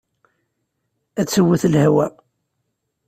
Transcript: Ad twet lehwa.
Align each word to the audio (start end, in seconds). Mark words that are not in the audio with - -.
Ad 1.19 1.27
twet 1.31 1.63
lehwa. 1.73 2.07